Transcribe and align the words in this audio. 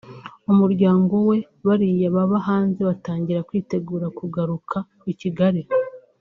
umuryango 0.51 1.15
we 1.29 1.37
bariya 1.67 2.07
baba 2.15 2.37
hanze 2.47 2.79
batangira 2.89 3.45
kwitegura 3.47 4.07
kugaruka 4.17 4.77
I 5.11 5.13
Kigali 5.21 5.61